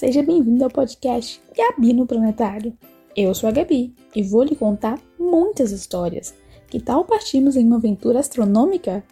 Seja 0.00 0.22
bem-vindo 0.22 0.64
ao 0.64 0.70
podcast 0.70 1.42
Gabi 1.54 1.92
no 1.92 2.06
Planetário. 2.06 2.74
Eu 3.14 3.34
sou 3.34 3.50
a 3.50 3.52
Gabi 3.52 3.94
e 4.16 4.22
vou 4.22 4.42
lhe 4.42 4.56
contar 4.56 4.98
muitas 5.18 5.72
histórias. 5.72 6.34
Que 6.68 6.80
tal 6.80 7.04
partirmos 7.04 7.54
em 7.54 7.66
uma 7.66 7.76
aventura 7.76 8.18
astronômica? 8.18 9.04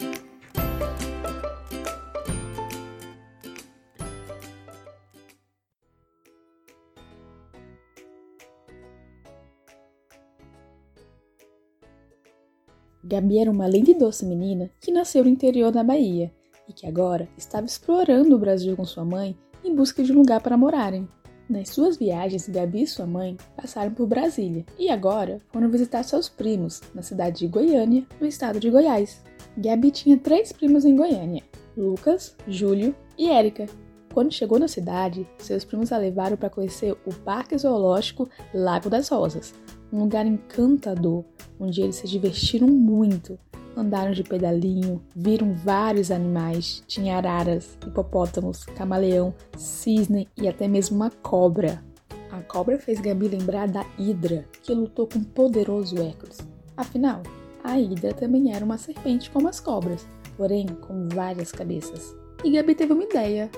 Gabi 13.05 13.39
era 13.39 13.51
uma 13.51 13.69
linda 13.69 13.91
e 13.91 13.95
doce 13.95 14.25
menina 14.25 14.71
que 14.81 14.91
nasceu 14.91 15.23
no 15.23 15.29
interior 15.29 15.71
da 15.71 15.85
Bahia 15.85 16.33
e 16.67 16.73
que 16.73 16.87
agora 16.87 17.29
estava 17.37 17.67
explorando 17.67 18.35
o 18.35 18.39
Brasil 18.39 18.75
com 18.75 18.87
sua 18.87 19.05
mãe 19.05 19.37
em 19.69 19.75
busca 19.75 20.03
de 20.03 20.13
um 20.13 20.17
lugar 20.17 20.41
para 20.41 20.57
morarem. 20.57 21.07
Nas 21.49 21.69
suas 21.71 21.97
viagens, 21.97 22.49
Gabi 22.49 22.83
e 22.83 22.87
sua 22.87 23.07
mãe 23.07 23.37
passaram 23.57 23.93
por 23.93 24.07
Brasília 24.07 24.65
e 24.79 24.91
agora 24.91 25.41
foram 25.53 25.71
visitar 25.71 26.03
seus 26.03 26.29
primos 26.29 26.81
na 26.95 27.03
cidade 27.03 27.41
de 27.41 27.47
Goiânia, 27.47 28.07
no 28.21 28.27
estado 28.27 28.59
de 28.59 28.71
Goiás. 28.71 29.23
Gabi 29.57 29.91
tinha 29.91 30.19
três 30.19 30.53
primos 30.53 30.85
em 30.85 30.97
Goiânia: 30.97 31.43
Lucas, 31.77 32.35
Júlio 32.47 32.95
e 33.17 33.29
Érica. 33.29 33.67
Quando 34.13 34.33
chegou 34.33 34.59
na 34.59 34.69
cidade, 34.69 35.29
seus 35.39 35.65
primos 35.65 35.93
a 35.93 35.99
levaram 35.99 36.37
para 36.37 36.51
conhecer 36.51 36.97
o 37.07 37.15
Parque 37.15 37.57
Zoológico 37.57 38.29
Lago 38.53 38.89
das 38.91 39.09
Rosas, 39.09 39.55
um 39.93 40.01
lugar 40.01 40.27
encantador 40.27 41.25
onde 41.61 41.81
eles 41.83 41.97
se 41.97 42.07
divertiram 42.07 42.69
muito 42.69 43.39
Andaram 43.79 44.11
de 44.11 44.25
pedalinho, 44.25 45.01
viram 45.15 45.55
vários 45.55 46.11
animais. 46.11 46.83
Tinha 46.89 47.17
araras, 47.17 47.79
hipopótamos, 47.87 48.65
camaleão, 48.65 49.33
cisne 49.57 50.29
e 50.37 50.49
até 50.49 50.67
mesmo 50.67 50.97
uma 50.97 51.13
cobra. 51.23 51.81
A 52.33 52.41
cobra 52.41 52.77
fez 52.77 53.01
Gabi 53.01 53.29
lembrar 53.29 53.69
da 53.69 53.87
Hidra, 53.97 54.45
que 54.65 54.75
lutou 54.75 55.07
com 55.07 55.21
o 55.21 55.25
poderoso 55.25 55.97
Hércules. 55.97 56.39
Afinal, 56.77 57.23
a 57.63 57.79
Hidra 57.79 58.13
também 58.13 58.53
era 58.53 58.65
uma 58.65 58.79
serpente 58.79 59.31
como 59.31 59.47
as 59.47 59.61
cobras, 59.61 60.05
porém 60.37 60.67
com 60.67 61.09
várias 61.15 61.53
cabeças. 61.53 62.17
E 62.43 62.51
Gabi 62.51 62.75
teve 62.75 62.93
uma 62.93 63.05
ideia. 63.05 63.49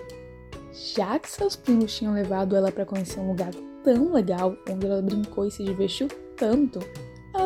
Já 0.95 1.19
que 1.19 1.31
seus 1.31 1.57
primos 1.57 1.97
tinham 1.97 2.13
levado 2.13 2.55
ela 2.55 2.71
para 2.71 2.85
conhecer 2.85 3.21
um 3.21 3.29
lugar 3.29 3.55
tão 3.83 4.13
legal, 4.13 4.55
onde 4.71 4.85
ela 4.85 5.01
brincou 5.01 5.47
e 5.47 5.51
se 5.51 5.65
divertiu 5.65 6.09
tanto, 6.37 6.79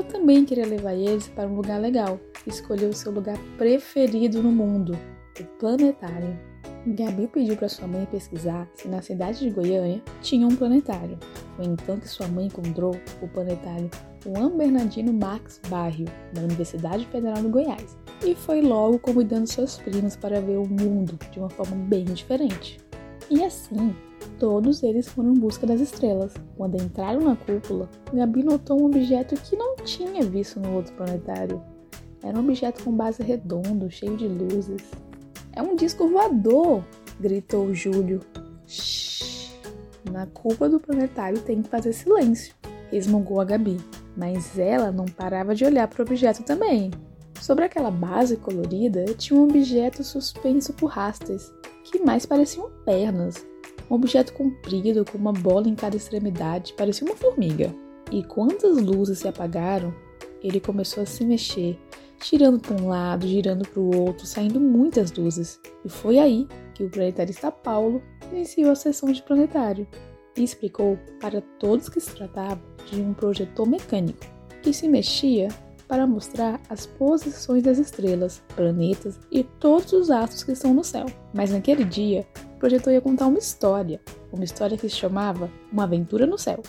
também 0.04 0.44
queria 0.44 0.66
levar 0.66 0.94
eles 0.94 1.28
para 1.28 1.48
um 1.48 1.56
lugar 1.56 1.80
legal 1.80 2.18
escolheu 2.46 2.92
seu 2.92 3.12
lugar 3.12 3.38
preferido 3.56 4.42
no 4.42 4.50
mundo, 4.50 4.96
o 5.40 5.44
planetário. 5.58 6.38
Gabi 6.86 7.26
pediu 7.28 7.56
para 7.56 7.68
sua 7.68 7.88
mãe 7.88 8.04
pesquisar 8.04 8.68
se 8.74 8.88
na 8.88 9.00
cidade 9.00 9.40
de 9.40 9.50
Goiânia 9.50 10.02
tinha 10.20 10.46
um 10.46 10.54
planetário. 10.54 11.18
Foi 11.56 11.64
então 11.64 11.98
que 11.98 12.06
sua 12.08 12.28
mãe 12.28 12.46
encontrou 12.46 12.94
o 13.22 13.28
planetário 13.28 13.90
Juan 14.22 14.50
Bernardino 14.50 15.12
Max 15.12 15.60
Barrio, 15.68 16.06
da 16.34 16.42
Universidade 16.42 17.06
Federal 17.06 17.42
do 17.42 17.48
Goiás, 17.48 17.96
e 18.22 18.34
foi 18.34 18.60
logo 18.60 18.98
convidando 18.98 19.46
seus 19.46 19.78
primos 19.78 20.14
para 20.16 20.40
ver 20.40 20.58
o 20.58 20.68
mundo 20.68 21.18
de 21.30 21.38
uma 21.38 21.48
forma 21.48 21.76
bem 21.76 22.04
diferente. 22.04 22.78
E 23.30 23.42
assim, 23.42 23.94
Todos 24.38 24.82
eles 24.82 25.08
foram 25.08 25.30
em 25.30 25.38
busca 25.38 25.66
das 25.66 25.80
estrelas. 25.80 26.34
Quando 26.56 26.80
entraram 26.82 27.20
na 27.20 27.36
cúpula, 27.36 27.88
Gabi 28.12 28.42
notou 28.42 28.80
um 28.80 28.86
objeto 28.86 29.34
que 29.36 29.56
não 29.56 29.73
tinha 29.84 30.22
visto 30.22 30.58
no 30.58 30.74
outro 30.74 30.94
planetário. 30.94 31.62
Era 32.22 32.38
um 32.38 32.40
objeto 32.40 32.82
com 32.82 32.90
base 32.90 33.22
redondo, 33.22 33.90
cheio 33.90 34.16
de 34.16 34.26
luzes. 34.26 34.82
É 35.52 35.62
um 35.62 35.76
disco 35.76 36.08
voador! 36.08 36.82
gritou 37.20 37.72
Júlio. 37.74 38.20
Shhh! 38.66 39.52
Na 40.10 40.26
cúpula 40.26 40.70
do 40.70 40.80
planetário 40.80 41.40
tem 41.40 41.62
que 41.62 41.68
fazer 41.68 41.92
silêncio, 41.92 42.54
resmungou 42.90 43.40
a 43.40 43.44
Gabi. 43.44 43.78
Mas 44.16 44.58
ela 44.58 44.90
não 44.90 45.04
parava 45.04 45.54
de 45.54 45.64
olhar 45.64 45.86
para 45.88 46.02
o 46.02 46.06
objeto 46.06 46.42
também. 46.42 46.90
Sobre 47.40 47.64
aquela 47.64 47.90
base 47.90 48.36
colorida 48.36 49.04
tinha 49.14 49.38
um 49.38 49.44
objeto 49.44 50.02
suspenso 50.02 50.72
por 50.72 50.86
rastros, 50.86 51.52
que 51.84 52.02
mais 52.02 52.24
pareciam 52.24 52.70
pernas. 52.84 53.46
Um 53.90 53.96
objeto 53.96 54.32
comprido 54.32 55.04
com 55.04 55.18
uma 55.18 55.32
bola 55.32 55.68
em 55.68 55.74
cada 55.74 55.96
extremidade 55.96 56.72
parecia 56.74 57.06
uma 57.06 57.16
formiga. 57.16 57.74
E 58.14 58.22
quando 58.22 58.64
as 58.64 58.80
luzes 58.80 59.18
se 59.18 59.26
apagaram, 59.26 59.92
ele 60.40 60.60
começou 60.60 61.02
a 61.02 61.06
se 61.06 61.24
mexer, 61.24 61.76
girando 62.22 62.60
para 62.60 62.80
um 62.80 62.86
lado, 62.86 63.26
girando 63.26 63.68
para 63.68 63.80
o 63.80 64.02
outro, 64.02 64.24
saindo 64.24 64.60
muitas 64.60 65.10
luzes. 65.10 65.60
E 65.84 65.88
foi 65.88 66.20
aí 66.20 66.46
que 66.74 66.84
o 66.84 66.88
planetarista 66.88 67.50
Paulo 67.50 68.00
iniciou 68.30 68.70
a 68.70 68.76
sessão 68.76 69.10
de 69.10 69.20
planetário 69.20 69.84
e 70.36 70.44
explicou 70.44 70.96
para 71.20 71.40
todos 71.58 71.88
que 71.88 71.98
se 71.98 72.14
tratava 72.14 72.62
de 72.88 73.00
um 73.00 73.12
projetor 73.12 73.66
mecânico 73.66 74.24
que 74.62 74.72
se 74.72 74.86
mexia 74.88 75.48
para 75.88 76.06
mostrar 76.06 76.60
as 76.68 76.86
posições 76.86 77.64
das 77.64 77.78
estrelas, 77.78 78.40
planetas 78.54 79.18
e 79.28 79.42
todos 79.42 79.92
os 79.92 80.08
astros 80.08 80.44
que 80.44 80.52
estão 80.52 80.72
no 80.72 80.84
céu. 80.84 81.06
Mas 81.34 81.50
naquele 81.50 81.84
dia, 81.84 82.24
o 82.54 82.58
projetor 82.60 82.92
ia 82.92 83.00
contar 83.00 83.26
uma 83.26 83.40
história, 83.40 84.00
uma 84.32 84.44
história 84.44 84.78
que 84.78 84.88
se 84.88 84.94
chamava 84.94 85.50
Uma 85.72 85.82
Aventura 85.82 86.26
no 86.26 86.38
Céu. 86.38 86.62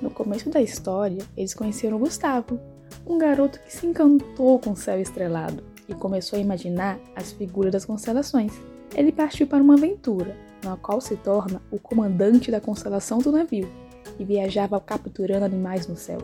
No 0.00 0.10
começo 0.10 0.48
da 0.50 0.60
história, 0.60 1.24
eles 1.36 1.54
conheceram 1.54 1.98
Gustavo, 1.98 2.58
um 3.06 3.18
garoto 3.18 3.60
que 3.60 3.74
se 3.74 3.86
encantou 3.86 4.58
com 4.58 4.70
o 4.70 4.76
céu 4.76 5.00
estrelado 5.00 5.62
e 5.88 5.94
começou 5.94 6.38
a 6.38 6.42
imaginar 6.42 6.98
as 7.16 7.32
figuras 7.32 7.72
das 7.72 7.84
constelações. 7.84 8.52
Ele 8.94 9.10
partiu 9.10 9.46
para 9.46 9.62
uma 9.62 9.74
aventura, 9.74 10.36
na 10.62 10.76
qual 10.76 11.00
se 11.00 11.16
torna 11.16 11.60
o 11.70 11.78
comandante 11.78 12.50
da 12.50 12.60
constelação 12.60 13.18
do 13.18 13.32
navio 13.32 13.68
e 14.18 14.24
viajava 14.24 14.80
capturando 14.80 15.44
animais 15.44 15.86
no 15.86 15.96
céu. 15.96 16.18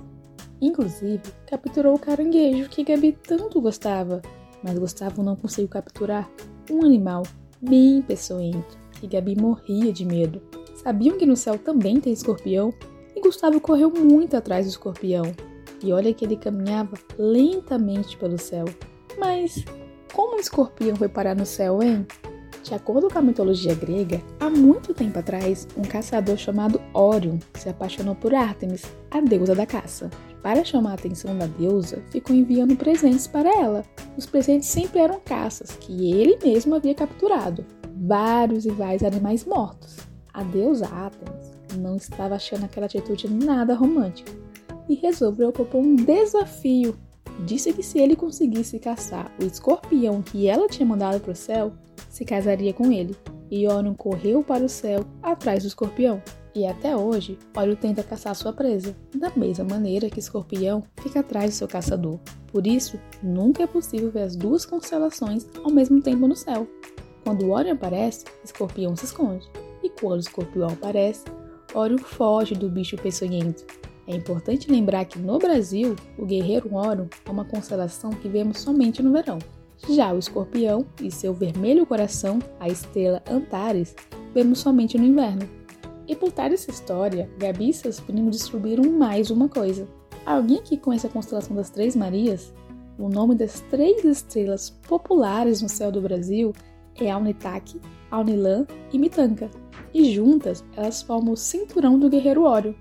Inclusive, 0.61 1.21
capturou 1.47 1.95
o 1.95 1.99
caranguejo 1.99 2.69
que 2.69 2.85
Gabi 2.85 3.19
tanto 3.27 3.61
gostava, 3.61 4.23
mas 4.63 4.79
Gustavo 4.79 5.23
não 5.23 5.37
conseguiu 5.37 5.69
capturar 5.69 6.31
um 6.71 6.85
animal 6.85 7.23
bem 7.61 8.01
peçonhento 8.03 8.79
que 8.93 9.07
Gabi 9.07 9.37
morria 9.37 9.93
de 9.93 10.05
medo. 10.05 10.41
Sabiam 10.77 11.19
que 11.19 11.27
no 11.27 11.37
céu 11.37 11.59
também 11.59 12.01
tem 12.01 12.13
escorpião? 12.13 12.73
E 13.15 13.21
Gustavo 13.21 13.61
correu 13.61 13.91
muito 13.91 14.37
atrás 14.37 14.67
do 14.67 14.71
escorpião. 14.71 15.25
E 15.83 15.93
olha 15.93 16.13
que 16.13 16.25
ele 16.25 16.37
caminhava 16.37 16.97
lentamente 17.19 18.17
pelo 18.17 18.39
céu. 18.39 18.65
Mas 19.19 19.65
como 20.13 20.37
o 20.37 20.41
escorpião 20.41 20.97
foi 20.97 21.09
parar 21.09 21.37
no 21.37 21.47
céu, 21.47 21.83
hein? 21.83 22.07
De 22.63 22.75
acordo 22.75 23.11
com 23.11 23.19
a 23.19 23.23
mitologia 23.23 23.75
grega, 23.75 24.23
há 24.41 24.49
muito 24.49 24.95
tempo 24.95 25.19
atrás, 25.19 25.69
um 25.77 25.83
caçador 25.83 26.39
chamado 26.39 26.81
Órion 26.95 27.39
se 27.53 27.69
apaixonou 27.69 28.15
por 28.15 28.35
Ártemis, 28.35 28.85
a 29.11 29.21
deusa 29.21 29.55
da 29.55 29.67
caça. 29.67 30.09
Para 30.43 30.65
chamar 30.65 30.93
a 30.93 30.95
atenção 30.95 31.37
da 31.37 31.47
deusa, 31.47 32.03
ficou 32.11 32.35
enviando 32.35 32.75
presentes 32.75 33.27
para 33.27 33.51
ela. 33.51 33.85
Os 34.17 34.25
presentes 34.25 34.69
sempre 34.69 34.99
eram 34.99 35.21
caças 35.21 35.73
que 35.73 36.11
ele 36.11 36.39
mesmo 36.43 36.75
havia 36.75 36.95
capturado, 36.95 37.67
vários 37.95 38.65
e 38.65 38.71
vários 38.71 39.03
animais 39.03 39.45
mortos. 39.45 39.99
A 40.33 40.43
deusa 40.43 40.87
Ártemis 40.87 41.54
não 41.77 41.97
estava 41.97 42.35
achando 42.35 42.65
aquela 42.65 42.87
atitude 42.87 43.29
nada 43.29 43.75
romântica 43.75 44.33
e 44.89 44.95
resolveu 44.95 45.53
propor 45.53 45.81
um 45.81 45.97
desafio. 45.97 46.97
Disse 47.47 47.73
que 47.73 47.83
se 47.83 47.99
ele 47.99 48.15
conseguisse 48.15 48.79
caçar 48.79 49.31
o 49.41 49.45
escorpião 49.45 50.23
que 50.23 50.47
ela 50.47 50.69
tinha 50.69 50.87
mandado 50.87 51.21
para 51.21 51.33
o 51.33 51.37
céu, 51.37 51.73
se 52.09 52.25
casaria 52.25 52.73
com 52.73 52.93
ele, 52.93 53.17
e 53.51 53.67
Orion 53.67 53.95
correu 53.95 54.43
para 54.43 54.65
o 54.65 54.69
céu 54.69 55.05
atrás 55.23 55.63
do 55.63 55.69
escorpião. 55.69 56.23
E 56.55 56.65
até 56.65 56.97
hoje, 56.97 57.37
Orion 57.57 57.75
tenta 57.75 58.05
caçar 58.05 58.33
sua 58.37 58.53
presa, 58.53 58.95
da 59.13 59.29
mesma 59.31 59.65
maneira 59.65 60.09
que 60.09 60.21
Escorpião 60.21 60.85
fica 61.03 61.19
atrás 61.19 61.51
de 61.51 61.57
seu 61.57 61.67
caçador. 61.67 62.21
Por 62.53 62.65
isso, 62.65 62.97
nunca 63.21 63.65
é 63.65 63.67
possível 63.67 64.09
ver 64.09 64.23
as 64.23 64.37
duas 64.37 64.65
constelações 64.65 65.49
ao 65.65 65.73
mesmo 65.73 66.01
tempo 66.01 66.29
no 66.29 66.37
céu. 66.37 66.69
Quando 67.25 67.51
Orion 67.51 67.73
aparece, 67.73 68.25
Escorpião 68.45 68.95
se 68.95 69.07
esconde. 69.07 69.51
E 69.83 69.91
quando 69.91 70.21
Escorpião 70.21 70.69
aparece, 70.69 71.25
Orion 71.75 71.99
foge 71.99 72.55
do 72.55 72.69
bicho 72.69 72.97
peçonhento. 72.97 73.65
É 74.07 74.15
importante 74.15 74.71
lembrar 74.71 75.05
que 75.07 75.19
no 75.19 75.39
Brasil, 75.39 75.97
o 76.19 76.25
guerreiro 76.25 76.75
Orion 76.75 77.07
é 77.25 77.31
uma 77.31 77.45
constelação 77.45 78.11
que 78.11 78.29
vemos 78.29 78.61
somente 78.61 79.03
no 79.03 79.13
verão. 79.13 79.39
Já 79.89 80.13
o 80.13 80.19
escorpião 80.19 80.87
e 81.03 81.11
seu 81.11 81.35
vermelho 81.35 81.85
coração, 81.85 82.39
a 82.61 82.69
estrela 82.69 83.23
Antares, 83.31 83.95
vemos 84.33 84.61
somente 84.61 84.97
no 84.97 85.05
inverno. 85.05 85.49
E 86.07 86.15
por 86.15 86.33
trás 86.33 86.51
dessa 86.51 86.71
história, 86.71 87.31
Gabi 87.39 87.71
e 87.71 87.75
seus 87.75 87.99
primos 87.99 88.37
descobriram 88.37 88.85
mais 88.91 89.31
uma 89.31 89.49
coisa. 89.49 89.87
Alguém 90.25 90.59
aqui 90.59 90.77
conhece 90.77 91.07
a 91.07 91.11
constelação 91.11 91.57
das 91.57 91.71
Três 91.71 91.97
Marias? 91.97 92.53
O 92.99 93.09
nome 93.09 93.35
das 93.35 93.61
três 93.71 94.05
estrelas 94.05 94.71
populares 94.71 95.61
no 95.61 95.69
céu 95.69 95.91
do 95.91 96.01
Brasil 96.01 96.53
é 97.01 97.11
Alnitaque, 97.11 97.81
Alnilã 98.11 98.67
e 98.93 98.99
Mitanca. 98.99 99.51
E 99.93 100.13
juntas 100.13 100.65
elas 100.77 101.03
formam 101.03 101.35
o 101.35 101.37
cinturão 101.37 101.99
do 101.99 102.09
guerreiro 102.09 102.43
Ório. 102.43 102.75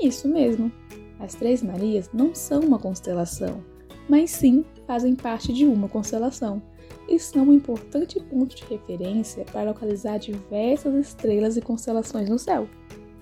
Isso 0.00 0.28
mesmo, 0.28 0.70
as 1.18 1.34
Três 1.34 1.62
Marias 1.62 2.10
não 2.12 2.34
são 2.34 2.60
uma 2.60 2.78
constelação, 2.78 3.62
mas 4.08 4.30
sim 4.30 4.64
fazem 4.86 5.14
parte 5.14 5.52
de 5.52 5.64
uma 5.64 5.88
constelação. 5.88 6.62
e 7.08 7.18
são 7.18 7.44
um 7.44 7.52
importante 7.52 8.20
ponto 8.20 8.54
de 8.54 8.64
referência 8.64 9.44
para 9.46 9.70
localizar 9.70 10.18
diversas 10.18 10.94
estrelas 10.94 11.56
e 11.56 11.62
constelações 11.62 12.28
no 12.28 12.38
céu. 12.38 12.68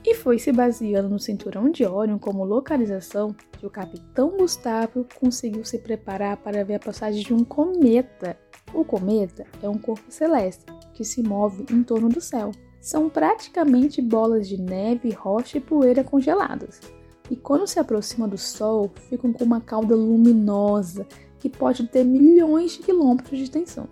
E 0.08 0.14
foi 0.14 0.38
se 0.38 0.52
baseando 0.52 1.08
no 1.08 1.18
cinturão 1.18 1.68
de 1.68 1.84
Órion 1.84 2.16
como 2.16 2.44
localização 2.44 3.34
que 3.58 3.66
o 3.66 3.70
capitão 3.70 4.36
Gustavo 4.36 5.04
conseguiu 5.18 5.64
se 5.64 5.80
preparar 5.80 6.36
para 6.36 6.64
ver 6.64 6.74
a 6.74 6.78
passagem 6.78 7.24
de 7.24 7.34
um 7.34 7.42
cometa. 7.42 8.38
O 8.72 8.84
cometa 8.84 9.44
é 9.60 9.68
um 9.68 9.76
corpo 9.76 10.04
celeste 10.08 10.64
que 10.94 11.04
se 11.04 11.24
move 11.24 11.66
em 11.72 11.82
torno 11.82 12.08
do 12.08 12.20
céu. 12.20 12.52
São 12.80 13.10
praticamente 13.10 14.00
bolas 14.00 14.46
de 14.46 14.56
neve, 14.56 15.10
rocha 15.10 15.58
e 15.58 15.60
poeira 15.60 16.04
congeladas. 16.04 16.80
E 17.28 17.34
quando 17.34 17.66
se 17.66 17.80
aproxima 17.80 18.28
do 18.28 18.38
Sol, 18.38 18.92
ficam 19.08 19.32
com 19.32 19.42
uma 19.42 19.60
cauda 19.60 19.96
luminosa 19.96 21.04
que 21.40 21.50
pode 21.50 21.84
ter 21.88 22.04
milhões 22.04 22.74
de 22.74 22.78
quilômetros 22.78 23.36
de 23.36 23.42
extensão. 23.42 23.88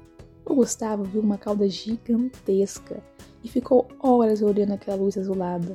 O 0.46 0.54
Gustavo 0.54 1.02
viu 1.02 1.20
uma 1.20 1.38
cauda 1.38 1.68
gigantesca 1.68 3.02
e 3.42 3.48
ficou 3.48 3.88
horas 3.98 4.42
olhando 4.42 4.74
aquela 4.74 4.96
luz 4.96 5.18
azulada 5.18 5.74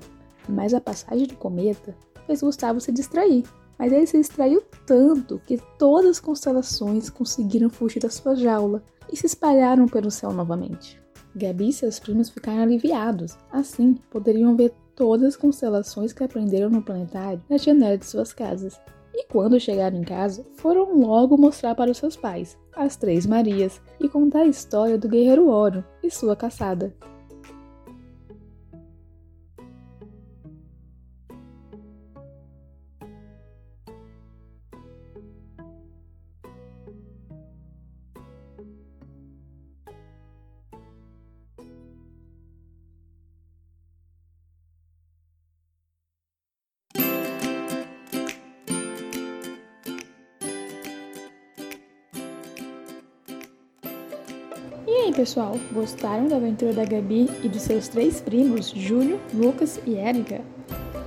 mas 0.49 0.73
a 0.73 0.81
passagem 0.81 1.27
do 1.27 1.35
cometa 1.35 1.95
fez 2.25 2.41
Gustavo 2.41 2.79
se 2.79 2.91
distrair. 2.91 3.43
Mas 3.77 3.93
ele 3.93 4.05
se 4.05 4.17
distraiu 4.17 4.61
tanto 4.85 5.41
que 5.45 5.57
todas 5.77 6.11
as 6.11 6.19
constelações 6.19 7.09
conseguiram 7.09 7.69
fugir 7.69 8.01
da 8.01 8.09
sua 8.09 8.35
jaula 8.35 8.83
e 9.11 9.15
se 9.15 9.25
espalharam 9.25 9.87
pelo 9.87 10.11
céu 10.11 10.33
novamente. 10.33 11.01
Gabi 11.35 11.69
e 11.69 11.73
seus 11.73 11.99
primos 11.99 12.29
ficaram 12.29 12.63
aliviados, 12.63 13.37
assim 13.51 13.93
poderiam 14.09 14.55
ver 14.55 14.73
todas 14.95 15.29
as 15.29 15.35
constelações 15.37 16.11
que 16.11 16.23
aprenderam 16.23 16.69
no 16.69 16.81
planetário 16.81 17.41
na 17.49 17.57
janela 17.57 17.97
de 17.97 18.05
suas 18.05 18.33
casas. 18.33 18.79
E 19.13 19.25
quando 19.27 19.59
chegaram 19.59 19.97
em 19.97 20.03
casa, 20.03 20.45
foram 20.55 20.99
logo 20.99 21.37
mostrar 21.37 21.73
para 21.75 21.91
os 21.91 21.97
seus 21.97 22.15
pais, 22.15 22.57
as 22.75 22.95
Três 22.95 23.25
Marias, 23.25 23.81
e 23.99 24.09
contar 24.09 24.41
a 24.41 24.47
história 24.47 24.97
do 24.97 25.07
guerreiro 25.07 25.47
Oro 25.47 25.83
e 26.03 26.11
sua 26.11 26.35
caçada. 26.35 26.93
E 54.91 55.03
aí, 55.03 55.13
pessoal, 55.13 55.55
gostaram 55.71 56.27
da 56.27 56.37
aventura 56.37 56.73
da 56.73 56.83
Gabi 56.83 57.29
e 57.43 57.47
dos 57.47 57.61
seus 57.61 57.87
três 57.87 58.21
primos, 58.21 58.69
Júlio, 58.69 59.19
Lucas 59.31 59.79
e 59.85 59.93
Érica? 59.93 60.41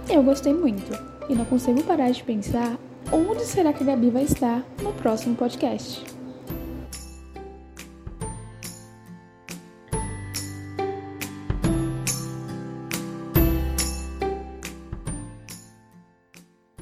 Eu 0.08 0.22
gostei 0.22 0.54
muito 0.54 0.92
e 1.28 1.34
não 1.34 1.44
consigo 1.44 1.82
parar 1.82 2.12
de 2.12 2.22
pensar 2.22 2.78
onde 3.10 3.44
será 3.44 3.72
que 3.72 3.82
a 3.82 3.86
Gabi 3.86 4.08
vai 4.08 4.22
estar 4.22 4.64
no 4.80 4.92
próximo 4.92 5.34
podcast. 5.34 6.04